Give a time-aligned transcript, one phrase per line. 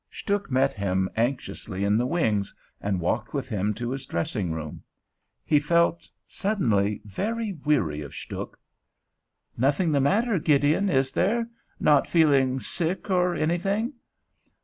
[0.11, 4.81] Stuhk met him anxiously in the wings, and walked with him to his dressing room.
[5.45, 8.57] He felt suddenly very weary of Stuhk.
[9.57, 11.47] "Nothing the matter, Gideon, is there?
[11.79, 13.93] Not feeling sick or anything?"